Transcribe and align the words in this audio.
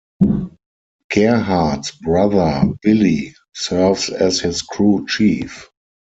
Gerhart's 1.11 1.91
brother 1.91 2.63
Billy 2.81 3.35
serves 3.53 4.09
as 4.09 4.39
his 4.39 4.63
crew 4.63 5.05
chief. 5.07 5.69